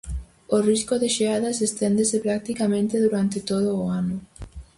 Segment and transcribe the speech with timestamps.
[0.55, 4.15] O risco de xeadas esténdese practicamente durante todo o ano.